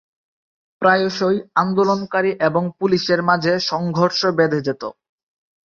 [0.81, 4.83] প্রায়শই আন্দোলনকারী এবং পুলিশের মাঝে সংঘর্ষ বেধে যেত।